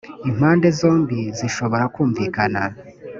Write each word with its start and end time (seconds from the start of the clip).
impande 0.29 0.67
zombi 0.79 1.19
zishobora 1.37 1.85
kumvikana. 1.93 2.63